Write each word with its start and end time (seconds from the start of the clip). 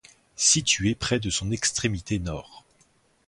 Située 0.35 0.95
près 0.95 1.19
de 1.19 1.29
son 1.29 1.51
extrémité 1.51 2.17
nord. 2.17 2.65